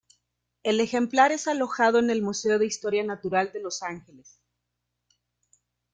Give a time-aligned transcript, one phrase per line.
[0.63, 4.41] El ejemplar es alojado en el Museo de Historia Natural de Los Ángeles.